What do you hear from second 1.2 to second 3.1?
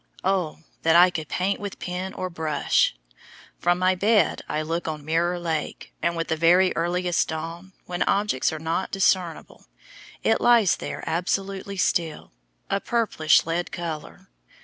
paint with pen or brush!